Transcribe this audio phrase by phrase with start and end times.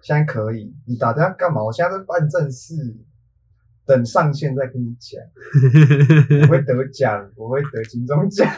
[0.00, 1.62] 现在可以，你打电话干嘛？
[1.62, 2.74] 我现在在办正事，
[3.84, 5.20] 等上线再跟你讲。
[6.42, 8.48] 我会得奖，我会得金钟奖。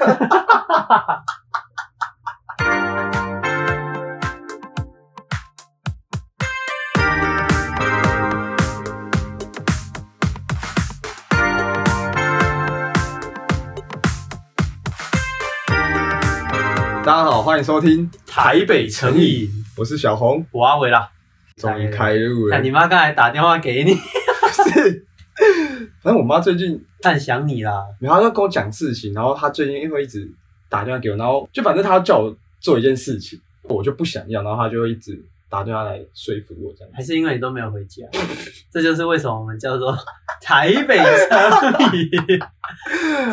[17.02, 19.48] 大家好，欢迎收听台北诚引，
[19.78, 21.10] 我是小红，我阿伟啦。
[21.60, 22.60] 终于开路了。
[22.60, 23.92] 你妈刚才打电话给你，
[24.72, 25.06] 是，
[26.02, 27.84] 反正我妈最近很想你啦。
[28.00, 30.26] 然后她跟我讲事情，然后她最近因为一直
[30.70, 36.92] 打电话给我，然后就反正她要叫我做一件事情，我就不想要，然后她就会一直打电话来说服我这样。
[36.94, 38.06] 还是因为你都没有回家，
[38.72, 39.94] 这就是为什么我们叫做
[40.40, 42.10] 台北生意。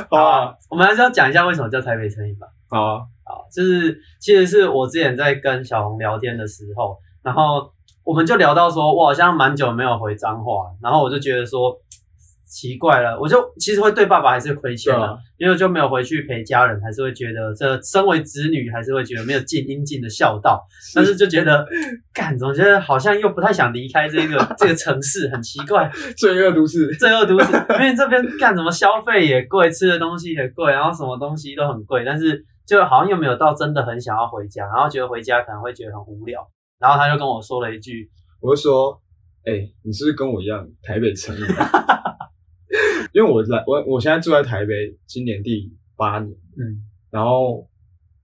[0.10, 2.48] 好啊，我们还是要讲一下为什么叫台北生意吧。
[2.70, 7.72] 好啊，好，就是其实是我之前在跟小红聊天的时候，然后。
[8.08, 11.76] 我们就聊到说，我好像蛮久没有回脏话，然后我就觉得说
[12.48, 21.68] 奇怪了，我就其实会对爸爸还是亏欠的，啊、因为就没有回去陪家人，还是会觉得这身为子女还是会觉得没有尽应尽的孝道，但是就觉得
[22.16, 36.48] 干总觉得好像又不太想离开这个 这个城市，很奇怪，罪恶都市，罪恶都市，因为这边干什么消费也贵，吃的东西也贵，然后什么东西都很贵，但是就好像又没有到真的很想要回家，然后觉得回家可能会觉得很无聊。
[36.80, 39.02] 然后他就跟我说了一句，我就说，
[39.46, 41.42] 哎、欸，你是不是跟我一样台北诚引？
[43.14, 47.68] 因为我来我我现在住在台北，今年第八年，嗯，然后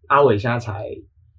[0.08, 0.86] 阿伟现在才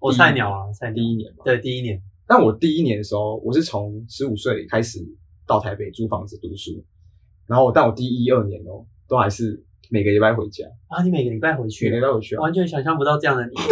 [0.01, 2.03] 我菜鸟啊，菜鸟第一年嘛，对，第一年。
[2.27, 4.99] 但我第一年的时候，我是从十五岁开始
[5.47, 6.84] 到台北租房子读书，
[7.47, 13.53] 然后但我第一二年哦，都还是每个礼拜回家啊，你每个礼拜回去，每个礼拜回去啊，完全想象不到这样的你。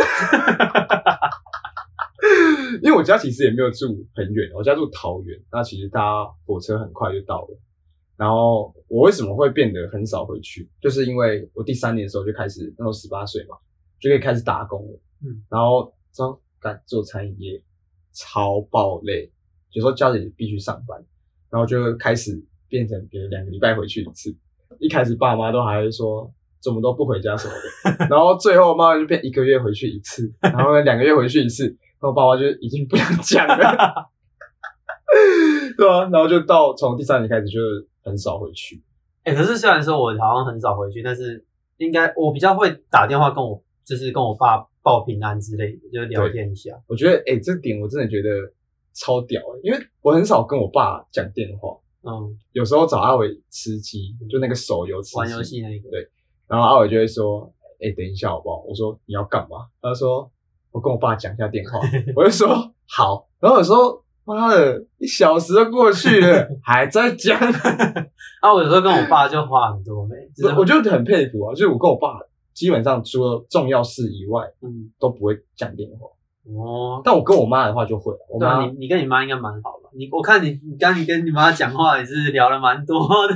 [2.83, 7.59] 因为我家其实也没有住很远，我家住桃园，那其实搭火车很快就到了。
[8.17, 13.57] 然后我为什么会变得很少回去，就是因为我第三年的时候就开始，那时候十八岁嘛，
[13.99, 15.01] 就可以开始打工了。
[15.25, 17.61] 嗯，然后说干做餐饮业
[18.13, 19.33] 超爆累，
[19.73, 21.05] 有时候家里必须上班，
[21.51, 24.33] 然后就开始变成别人两个礼拜回去一次。
[24.79, 27.55] 一开始爸妈都还会说怎么都不回家什么
[27.99, 31.77] 的， 然后最后慢慢就变一个月回去一次，然后两个月回去一次。
[32.03, 33.55] 然后爸爸就已经不想讲了，
[35.79, 37.61] 对啊，然后就到从第三年开始就
[38.03, 38.83] 很少回去。
[39.23, 41.47] 哎、欸，可是虽然说我好像很少回去，但是
[41.77, 46.73] 应该我比较会打电话跟我，就是跟我爸报平安之类的，就聊天一下。
[46.89, 48.29] 我觉得，哎、欸，这点我真的觉得
[48.93, 51.79] 超屌，因为我很少跟我爸讲电话。
[52.03, 55.89] 嗯，有时候找阿伟吃鸡，就那个手游玩游戏那个。
[55.89, 56.09] 对，
[56.49, 57.49] 然后阿伟就会说
[57.79, 60.29] ：“哎、欸，等一下好不好？”我说：“你要干嘛？”他说。
[60.73, 61.79] 我跟我爸讲一下电话，
[62.17, 62.49] 我就说
[62.89, 67.39] 好，然后有时候妈的一小时都过去了，还在讲。
[68.41, 72.19] 啊，我有时候跟我爸就话很多没，就是我就很佩服啊，就是我跟我爸
[72.55, 76.09] 基本上除了重要事以外，嗯，都不会讲电话。
[76.45, 78.13] 哦，但我跟我妈的话就会。
[78.29, 79.89] 我妈，对啊，你你跟你妈应该蛮好的。
[79.93, 83.35] 你我看你你刚你跟你妈讲话也是聊了蛮多的。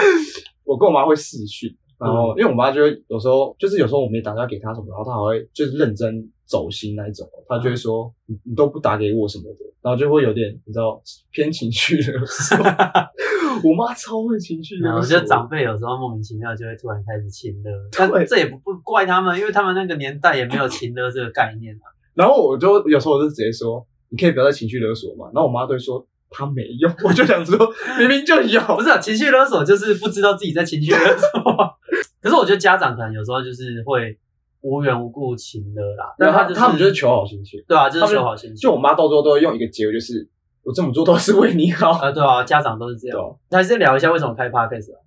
[0.64, 1.76] 我跟我妈会视讯。
[1.98, 6.14] 然后，因为我妈就会有时候，就是有时候我没打电话给她什么，然后她还会就是认真
[6.48, 11.00] 走心那一种，她就会说你你都不打给我什么的，然后就会有点你知道
[11.30, 12.12] 偏情绪的。
[13.62, 21.84] 我妈超会情绪的，我觉得长辈有时候莫名其妙就会突然开始亲热， 但这也不不怪他们，因为他们那个年代也没有亲热这个概念啊。
[22.14, 25.26] 然后我就有时候我就直接说，你可以不要再情绪勒索嘛。
[25.34, 26.06] 然后我妈都会说。
[26.30, 27.56] 他没有，我就想说，
[27.98, 31.42] 明明就有，不是啊，情绪勒索就是不知道自己在情绪勒索。
[32.20, 34.14] 可是我觉得家长可能有时候就是会
[34.60, 38.56] 无缘无故情的啦，但他他们就是求好心切，对啊，就是求好心切。
[38.56, 40.28] 就我妈到最后都会用一个结尾，就是
[40.62, 41.90] 我这么做都是为你好。
[41.98, 43.18] 啊，对啊，家长都是这样。
[43.50, 45.00] 那还是聊一下为什么开 Podcast 啊？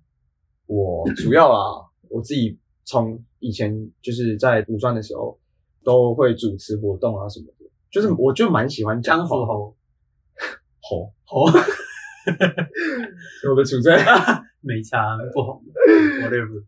[0.66, 5.38] 我主要啊，我自己从以前就是在五专的时候
[5.84, 9.36] 都会主持活动啊什么的，就是我就蛮喜欢讲话。
[9.36, 9.74] 红
[11.24, 11.44] 红，
[13.50, 13.96] 我的处在
[14.60, 15.62] 没差不红
[16.22, 16.64] ，whatever。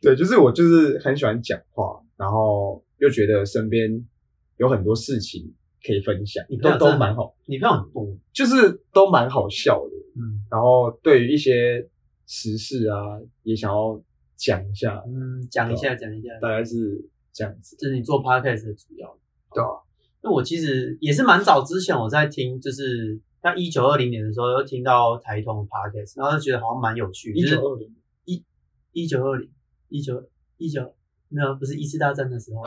[0.00, 4.06] 对，就是我就是很喜欢讲话，然后又觉得身边
[4.56, 7.34] 有很多事情可以分享，你都都蛮好。
[7.46, 9.90] 你朋友很多，就是都蛮好笑的。
[10.16, 11.88] 嗯，然后对于一些
[12.26, 14.00] 时事啊，也想要
[14.36, 15.02] 讲一下。
[15.06, 17.76] 嗯，讲一下，讲一下，大概是这样子。
[17.78, 19.18] 这是你做 podcast 的主要。
[19.52, 19.68] 对啊，
[20.22, 23.20] 那我其实也是蛮早之前我在听，就是。
[23.44, 27.30] 在一九二零年的时候，又听到台通的 podcast，然后就觉得好像蛮有趣。
[27.34, 27.94] 一九二零，
[28.24, 28.42] 一，
[28.92, 29.50] 一九二零，
[29.90, 30.26] 一九
[30.56, 30.80] 一九，
[31.28, 32.62] 没有，不是一次大战的时候，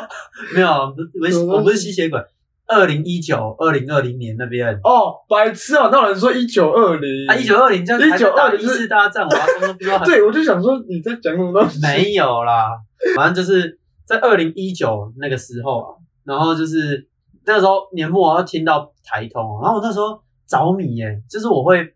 [0.54, 2.20] 没有，不是，我不是吸血鬼。
[2.64, 4.72] 二零一九、二零二零年那边。
[4.84, 5.90] 哦，白痴啊！
[5.92, 11.80] 那有人说一九二零啊，一九二零就是一九二零一次大战，我要说说 对，我就想说你在讲什么东西？
[11.82, 12.70] 没有啦，
[13.16, 15.88] 反正就是在二零一九那个时候啊，
[16.24, 17.06] 然后就是
[17.44, 21.92] 那个时候年末我要听到台通，然后我那时候着迷耶，就是我会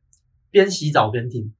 [0.50, 1.50] 边洗澡边听，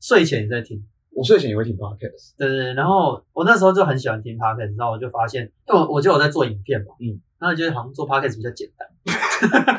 [0.00, 0.84] 睡前也在听。
[1.20, 8.88] 我睡前也会听 podcast，对对对，然后我那时候就很喜欢听 podcast，然后我就发现，因为我我就有在做影片嘛，嗯，然后觉得好像做 podcast 比较简单，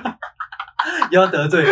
[1.09, 1.65] 又要得罪，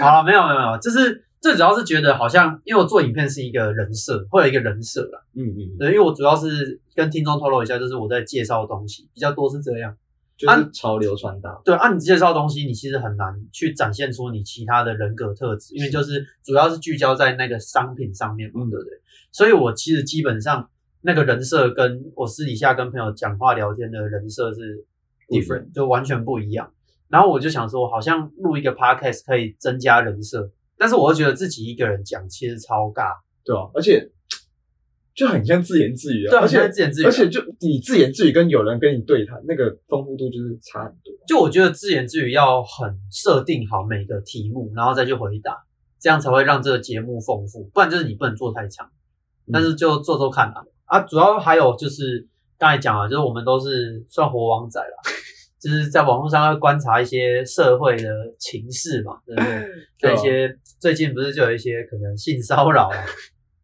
[0.00, 9.96] 好了，没有没有没有，就是最主要是觉得好像，因为我做影片是一个人设，会有一个人设啦，嗯嗯，对，因为我主要是跟听众透露一下，就是我在介绍的东西比较多是这样。
[10.36, 18.90] 就是潮流穿搭，对，按、啊、你介绍的东西，你其实很难去展现出你其他的人格特质，因为就是主要是聚焦在那个商品上面嘛，对不对？
[19.30, 20.68] 所以我其实基本上
[21.02, 24.84] 那个人设跟我私底下跟朋友讲话聊天的人设是
[25.28, 26.72] different，就完全不一样。
[27.08, 33.12] 然后我就想说，好像录一个 podcast 可以增加人设，但是我又觉得自己一个人讲其实超尬，
[33.44, 34.10] 对啊，而且。
[35.14, 41.14] 就很像自言自语啊，对，而且自言自语，而且就你自言自语跟有人跟你对谈，那个丰富度就是差很多。
[41.26, 45.56] 就我觉得自言自语要很设定好每个题目，然后再去回答，
[46.00, 47.62] 这样才会让这个节目丰富。
[47.72, 48.90] 不然就是你不能做太长，
[49.52, 50.64] 但是就做做看啦。
[50.66, 51.00] 嗯、啊。
[51.02, 52.26] 主要还有就是
[52.58, 54.96] 刚才讲了，就是我们都是算活王仔啦，
[55.62, 59.64] 就是在网络上要观察一些社会的情势嘛，对不对？
[60.02, 62.96] 那一些最近不是就有一些可能性骚扰啊。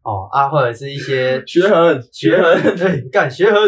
[0.03, 3.59] 哦啊，或者是一些 学恒学恒 对干学恒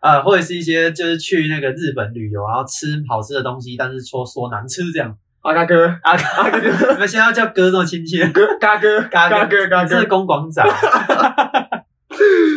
[0.00, 5.16] 啊，或者是一些就是去那个日本旅游，然后吃好吃的东西，但是说说难吃这样。
[5.42, 6.58] 阿嘎哥，阿嘎阿哥，
[6.92, 8.28] 你们现在要叫哥这么亲切？
[8.28, 10.64] 哥，嘎哥，嘎哥，嘎哥，这是公广长。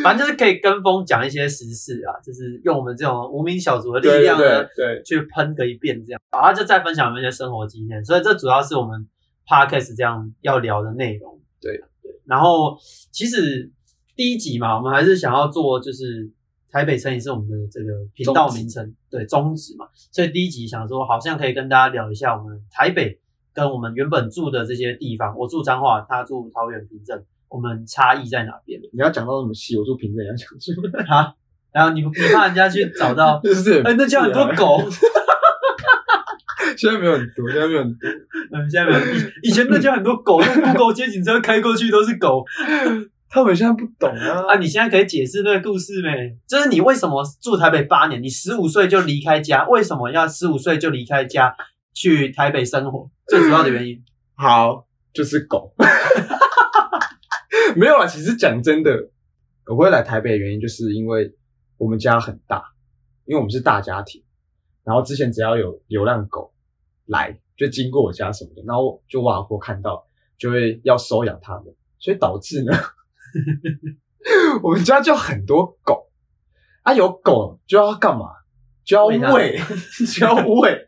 [0.04, 6.22] 反正就是可以跟风讲一些时事啊，就是用我们这种无名小卒的力量呢，对，去喷个一遍这样。
[6.32, 9.08] 然后就再分享一些生活经验，所以这主要是我们
[9.48, 11.40] podcast 这样要聊的内容。
[11.60, 11.84] 对。
[12.26, 12.78] 然后
[13.12, 13.72] 其实
[14.16, 16.30] 第一集嘛，我们还是想要做，就是
[16.72, 19.88] 台北城也是我们的这个频道名称，对，宗旨嘛。
[20.12, 23.20] 所以第一集想说，好像可以跟大家聊一下我们台北
[23.54, 28.80] 跟我们原本住的这些地方，我住彰化，他住桃园平镇，我们差异在哪边？
[28.82, 31.34] 你要讲到什么戏，我住平镇你要讲什么啊？
[31.72, 33.42] 然后你不怕人家去找到？
[33.44, 34.82] 是，哎，那叫很多狗。
[36.78, 38.10] 现在没有很多，现在没有很多。
[38.52, 39.00] 嗯，现在没有。
[39.16, 42.44] 以以前那家很多狗，那 Google 街景车开过去都是狗。
[43.28, 44.46] 他们现在不懂啊。
[44.48, 46.38] 啊，你现在可以解释那个故事没？
[46.48, 51.54] 就是你为什么住台北八年，你十五岁就离开家，为什么要十五岁就离开家
[51.94, 53.10] 去台北生活？
[53.28, 54.02] 最主要的原因。
[54.36, 55.74] 好，就是狗。
[57.76, 59.10] 没有啊，其实讲真的，
[59.66, 61.34] 我会来台北的原因，就是因为
[61.78, 62.64] 我们家很大，
[63.26, 64.24] 因为我们是大家庭。
[64.86, 66.54] 然后之前只要有流浪狗
[67.08, 70.06] 来，就经过我家什么的，然后就我老婆看到
[70.38, 72.72] 就会要收养它们，所以导致呢，
[74.64, 76.10] 我们家就很多狗
[76.84, 78.28] 啊，有狗就要干嘛？
[78.84, 79.58] 就要喂，
[80.14, 80.86] 就要喂。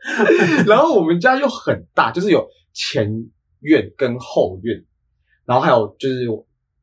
[0.68, 3.12] 然后我们家又很大，就是有前
[3.62, 4.86] 院跟后院，
[5.46, 6.28] 然后还有就是。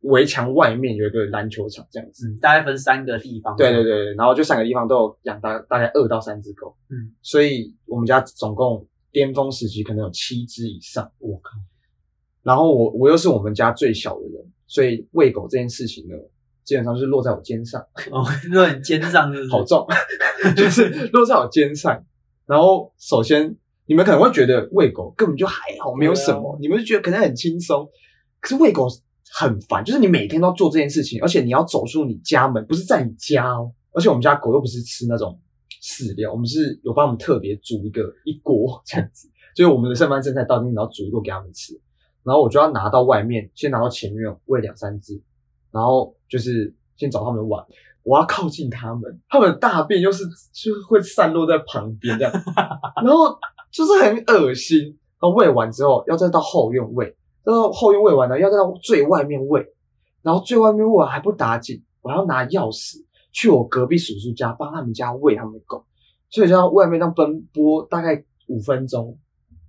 [0.05, 3.57] 围墙外面有一个篮球场，这样子，嗯，大概分三个地方。
[3.57, 6.77] 对对对，然后就三个地方都有养大大概二到三只狗。
[6.91, 11.11] 嗯，所以我们家总共巅峰时期可能有七只以上。
[11.19, 11.53] 我靠！
[12.43, 16.15] 然后我我又是我们家最小的人，所以喂狗这件事情呢，
[16.65, 17.81] 基本上是落在我肩上。
[18.11, 19.49] 哦，落在你肩上是是？
[19.53, 19.87] 好重，
[20.55, 22.05] 就是落在我肩上。
[22.45, 27.89] 然后首先你们可能会觉得喂狗根本就还好，没有什么，啊、你们就觉得可能很轻松。
[28.41, 28.87] 可是喂狗。
[29.37, 33.73] 很烦，就是你每天都要做这件事情，而且你要走出你家门，不是在你家哦。
[33.93, 35.37] 而且我们家狗又不是吃那种
[35.85, 41.79] 饲料，我们是有帮我们特别煮一个一锅 这样子，就是我们的剩饭剩菜到今天然后煮一锅给他们吃，
[42.23, 45.21] 然后我就要拿到外面，先拿到前面喂两三只，
[45.71, 47.63] 然后就是先找他们玩，
[48.03, 52.33] 我要靠近他们，他们的大便又是就会散落在旁边这样，
[53.05, 53.39] 然后
[53.71, 54.97] 就是很恶心。
[55.21, 57.17] 然后喂完之后，要再到后院喂。
[57.45, 59.67] 然后院喂完了，要再到最外面喂，
[60.23, 65.85] 然后最外面喂完还不打紧，我要拿钥匙去我隔壁叔叔家帮他们家喂他们的狗，
[66.31, 69.19] 所以就在外面这样奔波大概五分钟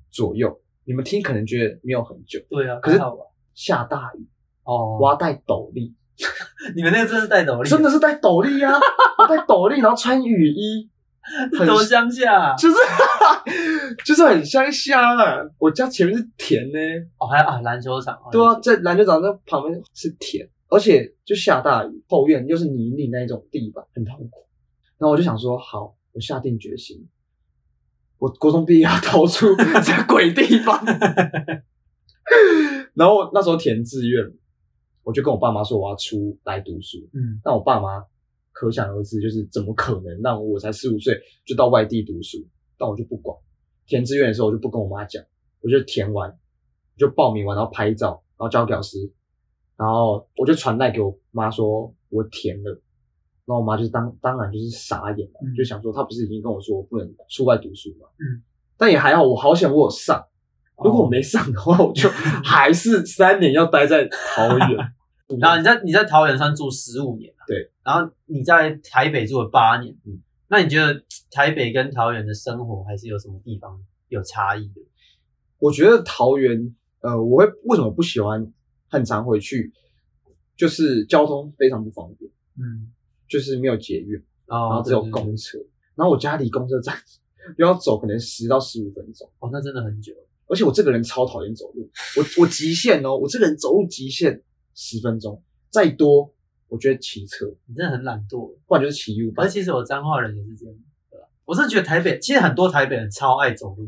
[0.10, 0.58] 左右。
[0.86, 3.00] 你们听可能觉得没有很久，对啊，可是
[3.54, 4.26] 下大雨
[4.64, 5.94] 哦，我要带斗笠。
[6.76, 8.72] 你们那个真是带斗 笠，真的是带斗笠啊！
[9.18, 10.90] 我带斗笠，然后穿雨衣。
[11.58, 12.76] 很多乡下，就是
[14.06, 15.42] 就是很乡下啊。
[15.58, 16.80] 我家前面是田呢，
[17.18, 24.46] 哦，还有啊篮球场，对啊，在篮球场那旁边是田，而且就下大雨，后院又是泥泞那一种地板，很痛苦。
[24.98, 27.08] 然后我就想说，好，我下定决心，
[28.18, 30.84] 我国中毕业要逃出这个鬼地方。
[32.96, 34.24] 然后那时候填志愿，
[35.04, 36.98] 我就跟我爸妈说我要出来读书。
[37.14, 38.04] 嗯，但我爸妈
[38.52, 41.14] 可想而知，就是怎么可能让我才十五岁
[41.46, 42.44] 就到外地读书？
[42.78, 43.38] 但我就不管。
[43.86, 45.24] 填志愿的时候，我就不跟我妈讲，
[45.62, 46.36] 我就填完，
[46.98, 48.98] 就报名完，然后拍照，然后交给老师，
[49.78, 52.82] 然后我就传赖给我妈说我填了。
[53.46, 58.08] 然后我妈就当当然就是傻眼了，嗯、就想说她不是已经跟我说我不能出外读书吗？
[58.18, 58.42] 嗯，
[58.76, 60.26] 但也还好，我好想我有上。
[60.78, 62.10] 如果我没上的话，我就
[62.44, 64.70] 还是三年要待在桃园。
[65.40, 67.72] 然后你在你在桃园算住十五年，对。
[67.84, 70.20] 然后你在台北住了八年，嗯。
[70.48, 73.80] 那你觉得台北跟桃园的生活还是有什么地方
[74.10, 74.82] 有差异的？
[75.60, 78.52] 我觉得桃园，呃，我会为什么不喜欢
[78.90, 79.72] 很常回去，
[80.56, 82.92] 就是交通非常不方便，嗯，
[83.28, 85.58] 就是没有捷运，哦、然后只有公车，
[85.96, 86.96] 然后我家离公车站
[87.58, 90.14] 又要走可能十到十五分钟，哦，那真的很久。
[90.48, 94.42] 而且我这个人超讨厌走路，我我极限哦，我这个人走路极限
[94.74, 96.32] 十分钟，再多。
[96.68, 99.32] 我觉得骑车，你真的很懒惰，不然就是骑 U。
[99.38, 100.76] 而其实我彰化人也是这样，
[101.12, 101.28] 对吧？
[101.46, 103.88] 我是觉得台北，其实很多台北人超爱走路，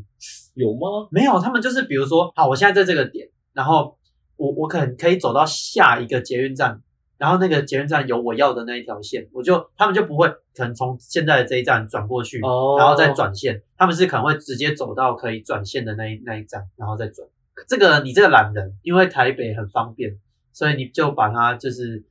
[0.53, 1.07] 有吗？
[1.09, 3.96] 没有，他们就是比如说，好，我现在在这个点，然后
[4.37, 6.81] 我我可能可以走到下一个捷运站，
[7.17, 17.27] 然后那个捷运站有我要的那一条线，我就他们就不会可能从现在的这一站转过去，哦，然后再转线，他们是可能会直接走到可以转线的那一那一站，然后再转。
[17.67, 20.17] 这个你这个懒人，因为台北很方便，
[20.53, 22.05] 所以你就把它就是。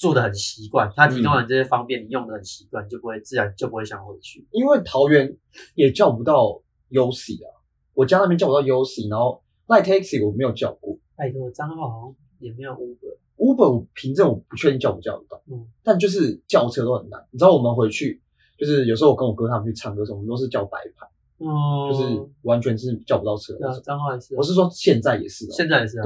[0.00, 4.46] 住的很习惯，它提供的这些方便，你用的很习惯，就不会自然就不会想回去。
[4.50, 5.36] 因为桃园
[5.74, 7.60] 也叫不到 UC 啊，
[7.92, 10.96] 我家那边叫不到 UC，然后 Line Taxi 我没有叫过。
[11.20, 13.14] 拜托，彰化好像也没有 Uber。
[13.36, 17.22] Uber 我凭证我不确定叫不叫得到，嗯，但就是叫车都很难。
[17.30, 18.22] 你知道我们回去，
[18.56, 21.06] 就是有时候我跟我哥他们去唱歌什么，我们都是叫白牌，
[21.38, 21.46] 嗯，
[21.92, 23.54] 就是完全是叫不到车。
[23.84, 26.04] 彰化也是，我是说现在也是，现在也是啊。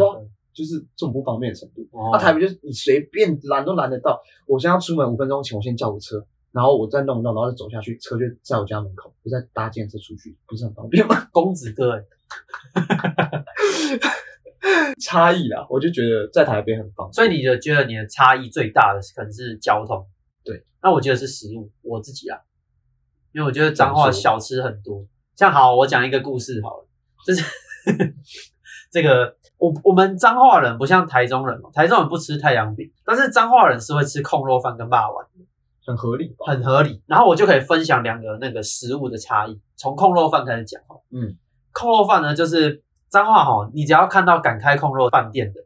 [0.52, 1.85] 就是这种不方便的程度。
[2.12, 4.21] 那、台北就是你随便拦都拦得到。
[4.47, 11.26] 我现在要出门五分钟前，我先叫个车，然后我再弄一弄，然后再走下去，车就在我家门口，我再搭建车出去，不是很方便吗？
[11.33, 11.97] 公子哥，
[15.00, 17.12] 差异啦，我就觉得在台北很方便。
[17.12, 20.06] 所以你就觉得你的差异最大的可能是交通？
[20.44, 21.71] 对，那我觉得是食物。
[21.83, 22.38] 我自己啊，
[23.33, 25.06] 因为我觉得彰化小吃很多。
[25.37, 26.88] 像好，我讲一个故事好了，
[27.26, 27.44] 就是
[28.90, 29.37] 这个。
[29.56, 35.44] 我我们彰化人不像台中人嘛，台中人不吃太阳饼，但是彰化人是会吃控肉饭跟霸丸的，
[35.87, 36.52] 很合理吧？
[36.52, 37.00] 很合理。
[37.06, 40.97] 然后我就可以分享两个那个食物的差异，从控肉饭开始讲哈。
[41.12, 41.38] 嗯，
[41.73, 42.83] 控肉饭呢，就是
[43.14, 45.61] 彰化哈，你只要看到敢开控肉饭店的，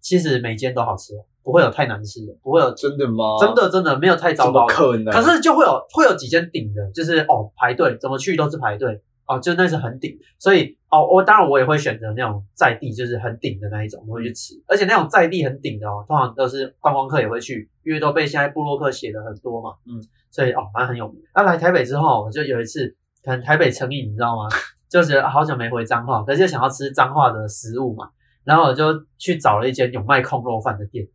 [0.00, 3.36] 其实每间都好吃，不会有太难吃的，不会有真的吗？
[3.40, 5.12] 真的真的没有太糟糕的，可能。
[5.12, 9.02] 可是就会有会有几间顶的，就是哦排队，怎么去都是排队。
[9.24, 14.60] 哦，就那是很顶，所以哦，我当然我也会选择那种在地就是很顶的那一种，我会去吃。
[14.66, 21.22] 而且那种在地很顶的哦，通常都是观光客也会去，因为都被现在部落客写的很多嘛，嗯，所以哦，反正很有名。
[21.36, 24.48] 那、啊、来台北之后，我就有一次可能台北成瘾，你知道吗？
[24.92, 28.10] 就是好久没回彰化，可是又想要吃彰化的食物嘛，
[28.44, 31.08] 然后我就去找了一间有卖控肉饭的店，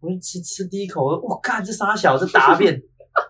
[0.00, 2.82] 我就吃吃第一口，我我干这三小这大便，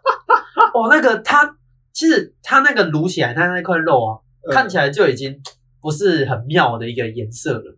[0.73, 1.57] 哦，那个它。
[1.91, 5.37] 其实它那个卤起来，它那块肉啊，嗯、看起来就已经
[5.81, 7.77] 不是很妙的一个颜色了。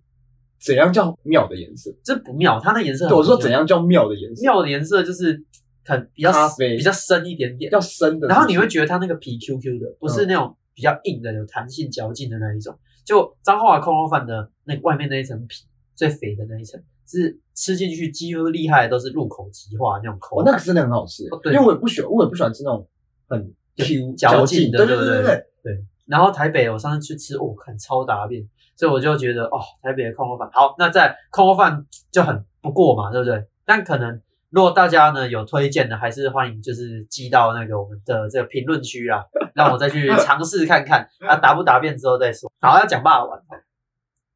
[0.61, 1.91] 怎样叫妙的颜色？
[2.05, 3.09] 这不妙，它那颜色。
[3.09, 4.43] 对，我说怎样叫妙的颜色？
[4.43, 5.43] 妙的颜色就是
[5.87, 8.29] 很比较比较深一点点，要深的。
[8.29, 12.75] 然后你会觉得它那个皮 Q Q 的，不是那种比较硬的、有弹性嚼劲的那一种。
[12.75, 20.45] 嗯、就彰化控肉饭的那外面那一层皮最肥的那一层，是吃进去几乎厉害的都是入口即化那种口感。
[20.45, 21.25] 哦，那个真的很好吃。
[21.31, 22.87] 哦、对，因为我也不喜欢，我也不喜欢吃那种
[23.29, 23.55] 很。
[23.77, 25.85] Q 嚼劲的，对对对对对，对。
[26.05, 28.47] 然后台北我上次去吃，哦，很超大便，
[28.77, 30.75] 所以我就觉得哦，台北的控肉饭好。
[30.79, 33.47] 那在控肉饭就很不过嘛，对不对？
[33.65, 34.21] 但可能
[34.51, 42.51] 如果大家呢有推荐的，还是欢迎就是寄到那个我们的这个评论区啦， 让我再去尝试看看啊，答不答辩之后再说。
[42.61, 43.63] 好，要讲肉圆，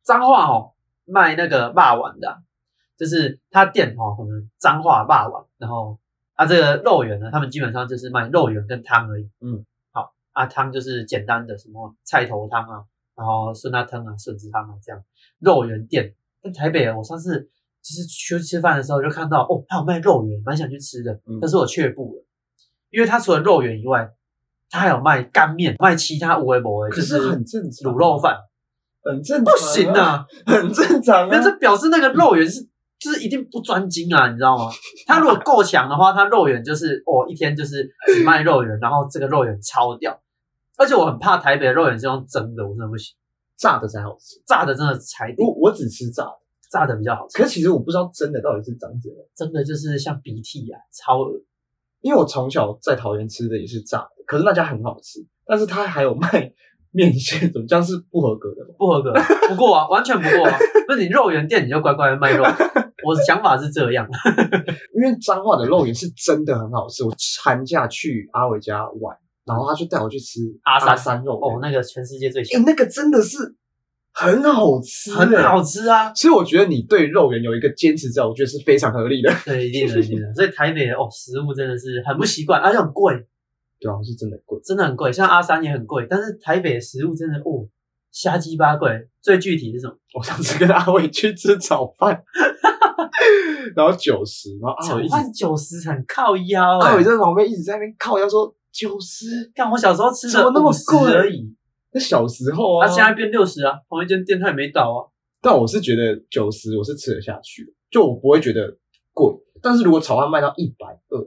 [0.02, 0.72] 彰化哦，
[1.04, 2.42] 卖那个霸王的，
[2.96, 5.98] 就是他店哦，可能脏话霸王，然后。
[6.36, 9.30] 啊，这个肉圆呢，他们基本上就是卖肉圆跟汤而已。
[9.40, 12.82] 嗯，好，啊汤就是简单的什么菜头汤啊，
[13.14, 15.00] 然后酸辣汤啊、笋子汤啊这样。
[15.38, 17.48] 肉圆店在台北，我上次
[17.84, 22.24] 就是去吃饭的时候就看到哦，他有卖肉圆，蛮想去吃的，嗯、但是我却步了，
[22.90, 24.10] 因为他除了肉圆以外，
[24.70, 28.38] 他还有卖干面，卖其他五味博味，就是很正常卤肉饭，
[29.04, 32.66] 很正常，不行啊，很正常啊，那这表示那个肉圆是。
[32.96, 34.70] 就是一定不专精啊，你知道吗？
[35.06, 40.18] 他如果够强的话，他肉圆就是哦，一天就是只卖肉圆，然后这个肉圆超掉，
[40.78, 43.14] 而且我很怕台北的肉圆是用蒸的，我真的不行。
[43.58, 46.38] 炸的才好吃，炸的真的才我我只吃炸的，
[46.74, 47.38] 炸的比较好吃。
[47.38, 51.40] 可是其实我不知道真的到底是长怎样，真的就是像鼻涕啊，超恶。
[52.00, 56.52] 因为我从小在桃园吃的也是炸的，可是那家很好吃，但是他还有卖
[56.90, 58.66] 面线，怎么这样是不合格的？
[58.76, 59.12] 不合格，
[59.48, 60.58] 不过啊， 完全不过啊。
[60.88, 62.42] 那你肉圆店你就乖乖的卖肉，
[63.06, 64.06] 我的想法是这样，
[64.94, 67.04] 因为彰化的肉圆是真的很好吃。
[67.04, 69.16] 我寒假去阿伟家玩。
[69.46, 73.36] 然后他就带我去吃阿三，阿三肉哦，那个全世界最香，哎，那个真的是
[74.14, 76.14] 很好吃，很好吃啊！
[76.14, 79.30] 所以我觉得你对肉圆有一个坚持在，我觉得是非常合理的。
[79.44, 80.32] 对，一定的，一定的。
[80.34, 83.12] 所以台北的哦，食物真的是很不习惯，而且很贵。
[83.80, 85.12] 对啊，是真的贵，真的很贵。
[85.12, 87.66] 像阿三也很贵，但是台北的食物真的哦，
[88.12, 89.08] 瞎鸡巴贵。
[89.20, 89.94] 最具体是什么？
[90.14, 92.22] 我上次跟阿伟去吃早饭，
[93.74, 98.54] 然后九十，然后阿伟炒饭九十很靠腰，阿伟在旁边一直在那边靠腰说。
[98.76, 101.54] 九十，看我小时候吃的那么贵而已。
[101.94, 105.06] 那小时候啊，他现在变六十啊，同一间店他也没倒啊。
[105.40, 108.76] 但我是觉得九十我是吃得下去，就我不会觉得
[109.12, 109.32] 贵。
[109.62, 111.20] 但是如果炒饭卖到一百二，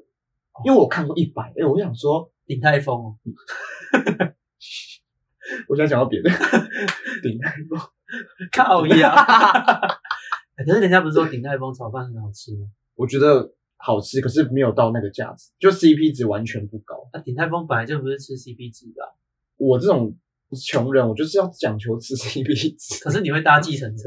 [0.66, 3.16] 因为我看过一百，哎，我想说鼎泰丰哦。
[5.70, 6.30] 我想讲到别的，
[7.24, 7.80] 鼎泰丰
[8.52, 9.16] 靠呀。
[10.58, 12.68] 可是人家不是说鼎泰丰炒饭很好吃吗？
[12.96, 13.54] 我觉得。
[13.80, 16.96] 好吃，可是没有到那个价值，就 CP 值完全不高。
[17.14, 19.04] 那鼎泰丰本来就不是吃 CP 值的，
[19.56, 20.18] 我这种
[20.56, 23.00] 穷人，我就是要讲求吃 CP 值。
[23.04, 24.04] 可是你会搭计程车？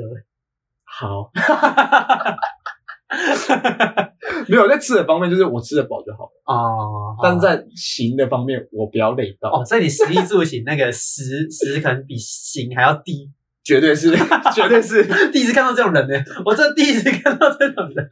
[0.84, 1.30] 好，
[4.48, 7.14] 没有在吃的方面，就是我吃得饱就好了哦。
[7.22, 9.64] 但是在行的方面，我不要累到哦。
[9.64, 13.30] 所以你食衣住行那个食食可能比行还要低，
[13.62, 14.10] 绝对是，
[14.54, 15.04] 绝对是。
[15.30, 18.10] 第一次看到这种人呢，我这第一次看到这种人。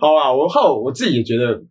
[0.00, 1.62] 好啊，我后我自己也觉得，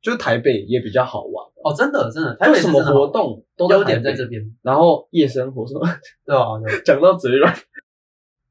[0.00, 5.80] 就是台北也比较好玩哦，真的真的，台北什么活动都优点在这边，然后夜生活什么，
[6.24, 6.44] 对啊，
[6.84, 7.54] 讲到嘴软。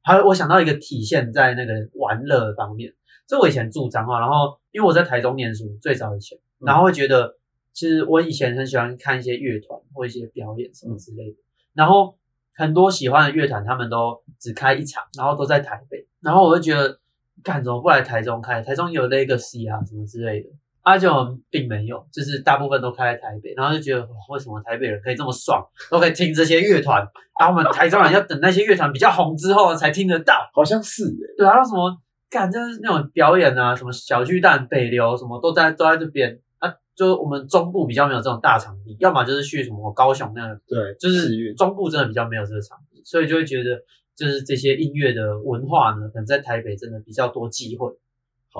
[0.02, 2.92] 还有我想到一个体现在那个玩乐方面，
[3.26, 7.36] 就我以前住彰化，然后因为我在台中念书，最早以前，然后会觉得
[7.72, 11.36] 其实我以前很喜欢看一些乐团或一些表演什么之类的，
[11.74, 12.16] 然后
[12.54, 16.98] 很多喜欢的乐团他们都只开一场，然后都在台北，然后我就觉得。
[17.44, 18.60] 干怎么不来台中开？
[18.62, 20.48] 台中有 Legacy 啊什么之类的，
[20.82, 27.00] 阿九并没有，就是大部分都开在台北，然后就觉得为什么台北人可以这么爽，都可以听这些乐团，
[27.38, 31.96] 然后我们台中人要等那些乐团比较红之后才听得到，好像是诶对啊，那什么
[32.30, 43.82] 干就是那种表演啊，什么小巨蛋、北流什么都在都在这边啊，就我们中部比较没有这种大场地，要么就是去什么高雄那个，对，就是中部真的比较没有这个场地，所以就会觉得。
[44.18, 47.88] 就是这些音乐的文化呢，可能在台北真的比较多机会，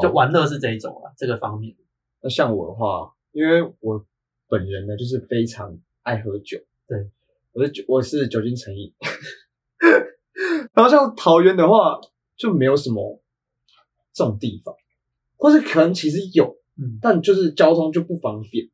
[0.00, 1.74] 就玩乐是这一种啊，这个方面。
[2.20, 4.04] 那像我的话，因为我
[4.48, 7.10] 本人呢，就是非常爱喝酒，对，
[7.52, 8.92] 我是酒，我是酒精成瘾。
[10.72, 12.00] 然后像桃园的话，
[12.36, 13.20] 就没有什么
[14.12, 14.74] 这种地方，
[15.36, 18.68] 或是可能其实有，嗯，但就是交通就不方便。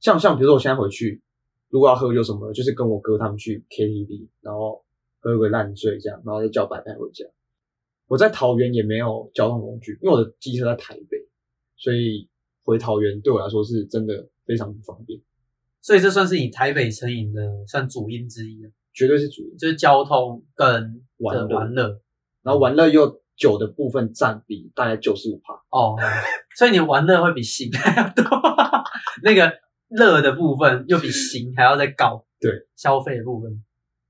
[0.00, 1.22] 像像比如说我现在回去，
[1.68, 4.82] 如果要喝酒什么的，就是跟我哥他们去 KTV，然后。
[5.18, 7.24] 喝个烂醉这样，然后再叫白牌回家。
[8.06, 11.26] 我在桃园也没有交通工具，因为我的机车在台北，
[11.76, 12.28] 所以
[12.66, 15.18] 回桃园对我来说是真的非常不方便。
[15.80, 18.68] 所以这算是你台北成瘾的算主因之一啊？
[18.92, 22.00] 绝对是主因，就是交通跟玩乐，玩乐，
[22.42, 25.96] 然后玩乐又酒的部分占比大概九十五趴哦，
[26.56, 28.24] 所以你玩乐会比行还要多，
[29.22, 29.52] 那个
[29.88, 33.62] 乐的部分又比行还要再高，对，消费的部分。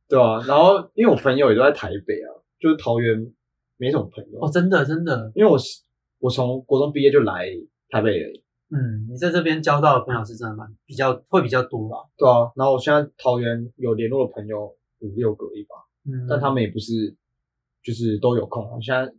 [0.09, 3.33] 对啊，然后因为我朋友也都在台北啊，就是桃园
[3.77, 5.83] 没什么朋友哦，真的真的，因为我是
[6.21, 7.49] 我从国中毕业就来
[7.90, 14.66] 台北了，嗯，你在这边交到的朋友是真的蛮比较会比较多啦，对啊，然后我现在桃园有联络的朋友
[15.00, 15.76] 五六个一把，
[16.11, 17.14] 嗯，但他们也不是
[17.83, 19.12] 就是都有空啊，现在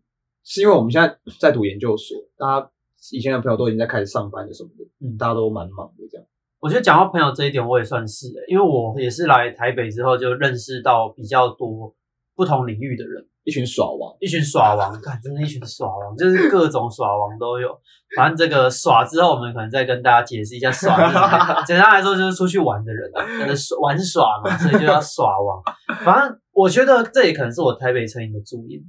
[0.44, 2.72] 是因为我们现在在读研究所，大家
[3.12, 6.28] 以前的朋友都已经在开始上班了什么的，嗯，大家都蛮忙的这样。
[6.60, 11.96] 我觉得讲到朋友这一点，我也算是诶，因为我也是来台北之后就认识到比较多
[12.36, 17.70] 不同领域的人，一群耍王，一群耍王，看真的，一群耍王，就是各种耍王都有。
[18.14, 20.94] 反正这个耍之后，我们可能再跟大家解释一下耍。
[21.64, 25.64] 简单来说，就是出去玩的人，可能玩耍嘛，所以就叫耍王。
[26.04, 28.82] 反正我觉得这也可能是我台北成瘾的主因，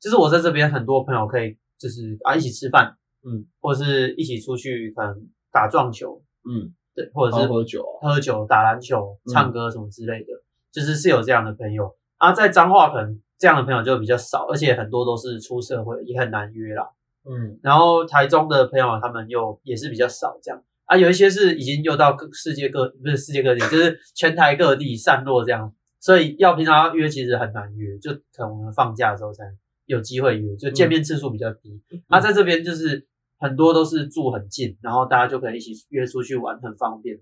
[0.00, 5.14] 就是我在这边很多朋友可以就是啊一起吃饭，嗯，或者是一起出去可能
[5.52, 6.72] 打撞球，嗯。
[6.94, 10.42] 对，或者是喝酒、喝酒、打篮球、唱歌什么之类的，嗯、
[10.72, 12.32] 就是是有这样的朋友啊。
[12.32, 16.88] 在彰化可能这样的朋友就比较少，而且很多都是出社会，也很难约啦。
[17.24, 29.44] 嗯，然后台中的朋友他们又也是比较少这样啊，有一些是已经又到各世界各不是世界各地，就是全台各地散落这样，所以要平常要约其实很难约，就可能放假的时候才
[29.84, 31.80] 有机会约，就见面次数比较低。
[32.08, 33.06] 那、嗯啊、在这边就是
[33.38, 37.20] 很多都是住很近，然后大家就可以一起约出去玩，很方便。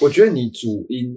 [0.00, 1.16] 我觉得你主因，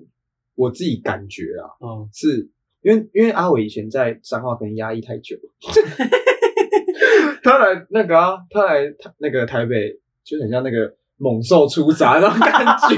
[0.55, 2.49] 我自己感觉啊，嗯，是
[2.81, 5.51] 因为因为阿伟以前在彰化可能压抑太久了。
[7.43, 9.91] 他来那个啊，他来台那个台北，
[10.23, 12.95] 就很像那个猛兽出闸那种感觉。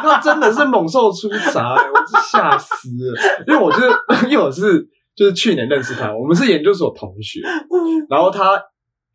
[0.00, 3.44] 他真的是猛兽出闸，欸，我是吓死了。
[3.46, 3.86] 因为我就是
[4.30, 7.40] 因为我是就是去年认识他，我们是研究所同学。
[8.08, 8.62] 然后他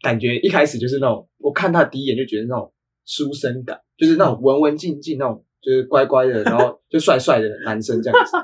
[0.01, 2.71] 感觉一开始就是那种，我看他第一眼就觉得那种
[3.05, 8.37] 书生感，就是那种文文静静那种，就是乖乖的，然后就帅帅的男生这样子。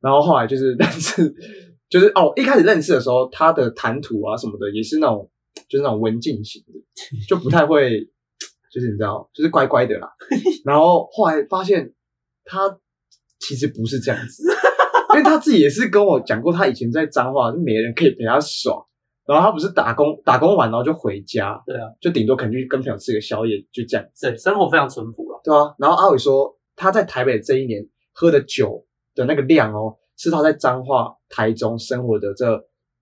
[0.00, 1.34] 然后后来就是，但是。
[1.90, 5.28] 就是哦，一开始认识的时候，他的谈吐啊什么的也是那种，
[5.68, 6.74] 就是那种文静型的，
[7.28, 7.98] 就不太会，
[8.72, 10.08] 就是你知道，就是乖乖的啦。
[10.64, 11.92] 然后后来发现
[12.44, 12.78] 他
[13.40, 14.44] 其实不是这样子，
[15.14, 18.72] 因为他自己也是跟我讲过，他以前在彰化就没人可以陪他耍，
[19.26, 24.28] 然后他不是打工打工完然后就回家，对啊，就顶多可能去跟朋友吃个宵夜，就这样子。
[24.28, 25.40] 对，生活非常淳朴啊。
[25.42, 28.86] 对啊，然后阿伟说他在台北这一年喝的酒
[29.20, 29.96] 的那个量哦。
[30.22, 32.46] 是他在彰化、台中生活的这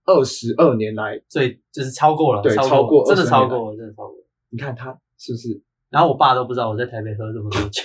[0.04, 4.14] 二十二年来最就是超过了，对，超过，真的超过了，真的超过。
[4.50, 5.61] 你看他是不是？
[5.90, 7.83] 然后我爸都不知道我在台北喝这么多酒。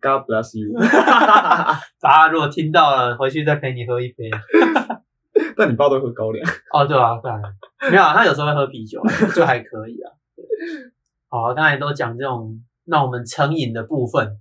[0.00, 0.76] God bless you。
[2.02, 4.28] 爸如果听到了，回去再陪你喝一杯。
[5.56, 6.44] 但你爸都喝高粱。
[6.72, 7.40] 哦，对啊，对啊，
[7.88, 9.00] 没有啊，他有时候会喝啤酒，
[9.32, 10.10] 就还可以啊。
[11.28, 14.40] 好，刚才都讲这种让我们成瘾的部分。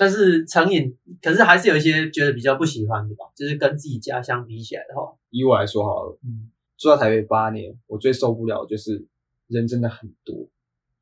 [0.00, 3.24] 但是成瘾，可是还是有一些觉得比较不喜欢的吧。
[3.34, 9.04] 就是跟自己家乡比起来的话，以我来说好了，嗯，住在台北八年，我最受不了的就是
[9.48, 10.48] 人真的很多，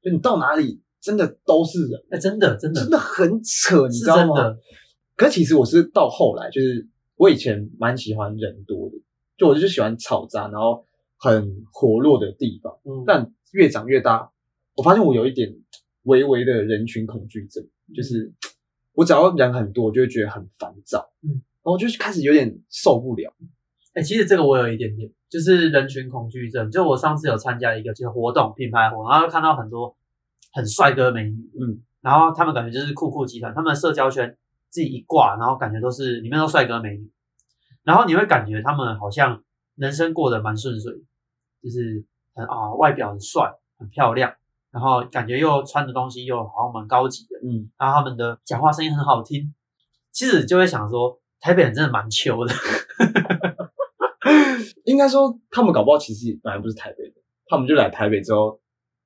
[0.00, 4.56] 就你到哪里真的都是人，哎、欸，真的真的真的很扯，你知道吗？
[5.14, 8.96] 可其实我是到后来，就是我以前蛮喜欢人多的，
[9.36, 10.86] 就我就喜欢嘈杂，然后
[11.18, 12.78] 很活络的地方。
[12.84, 14.32] 嗯，但越长越大，
[14.74, 15.54] 我发现我有一点
[16.04, 17.62] 微微的人群恐惧症，
[17.94, 18.24] 就是。
[18.24, 18.34] 嗯
[18.96, 21.28] 我只要人很多，我就会觉得很烦躁，嗯，
[21.62, 23.30] 然后就开始有点受不了。
[23.92, 26.70] 哎、欸，其实这个我有一点点，就是人群恐惧症。
[26.70, 29.94] 就我上次有参加一个就是活动，品牌活动，然后看到很多
[30.52, 34.36] 很帅哥美女，嗯，然后他们感觉就是酷酷集团，他们的社交圈
[34.70, 37.10] 自己一挂，然后感觉都是里面都帅哥美女，
[37.84, 39.42] 然后你会感觉他们好像
[39.74, 41.04] 人生过得蛮顺遂，
[41.62, 42.02] 就是
[42.34, 44.34] 很啊外表很帅，很漂亮。
[44.76, 49.54] 然后感觉又穿的东西又好像蛮高级的，嗯，然后他们的讲话声音很好听，
[50.12, 52.54] 其实就会想说，台北人真的蛮秋的。
[54.84, 57.14] 应该说，他们搞不好其实本来不是台北的，
[57.46, 58.60] 他们就来台北之后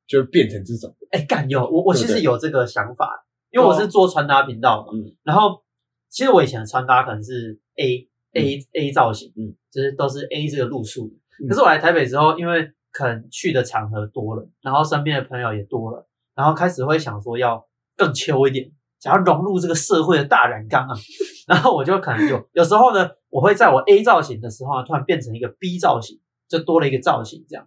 [0.08, 0.92] 就变成这种。
[1.12, 5.62] 哎，干有我我其实有这个想法，因为我是做穿搭频道嘛，嗯，然后
[6.08, 11.06] 其实我以前的穿搭可能是 A、嗯、A A 造型，嗯，就是都是 A 这个路数，
[11.40, 17.64] 嗯、可是我来台北之后，因为可能去的场合多了，然后身边的朋友也多了，然后开始会想说要
[17.96, 20.94] 更秋一点，想要融入这个社会的大染缸啊。
[21.48, 27.66] 然后我就可能有有时候呢，我会在我 A 造型的时候呢，突然变成一个 B 造型，就多了一个造型这样。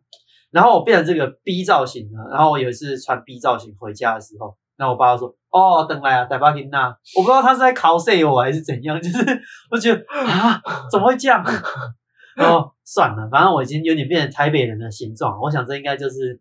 [0.51, 6.77] 然后我变成这个 B 造型呢，然后我有一次穿 B 造型回家的时候，那我爸就说：“哦，等来啊，台北囡仔。”
[7.17, 11.43] 我不知道他是在考试我还是怎样，就是我觉得啊，怎么会这样？
[12.37, 15.39] 然后算了，反正我已经有点变成台北人的形状。
[15.41, 16.39] 我想这应该就是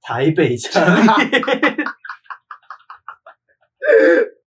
[0.00, 0.96] 台北成瘾，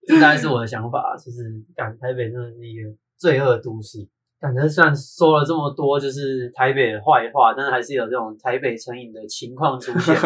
[0.07, 1.15] 这当然是我的想法。
[1.17, 1.43] 就是
[1.75, 4.07] 感台北真的是一个罪恶都市。
[4.39, 10.21] 感觉虽然说了这么多，就是台北的坏话，但是还是有这种台北成瘾的情况出现， 对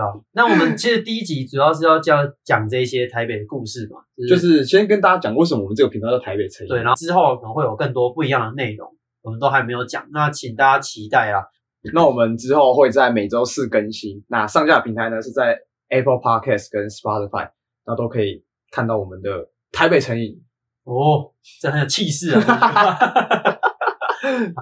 [0.00, 0.12] 吧？
[0.32, 6.68] 那我们其实第一集主要是要教讲这些台北的故事嘛，就是、就是先跟大家讲为什么我们这个频道叫台北成瘾。
[6.68, 8.95] 对，然后之后可能会有更多不一样的内容。
[9.26, 11.42] 我们都还没有讲，那请大家期待啊！
[11.92, 15.58] 那我们之后会在每周四更新，那上架平台呢是在
[15.88, 17.50] Apple Podcast 跟 Spotify，
[17.84, 20.40] 那都可以看到我们的台北成瘾
[20.84, 22.38] 哦，这很有气势啊！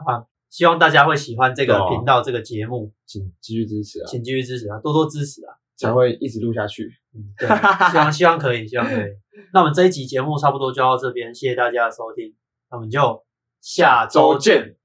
[0.07, 4.07] 啊，希望大家会喜欢这个频道、哦、这个节目，请继续支持啊！
[4.07, 6.91] 请继续支持啊，多多支持啊，才会一直录下去。
[7.15, 7.47] 嗯，对，
[7.91, 9.11] 希望希望可以，希望可以。
[9.53, 12.35] 那我们这一集节目差不多就到这边，谢谢大家的收听，
[12.71, 13.24] 那我们就。
[13.65, 14.77] 下周见。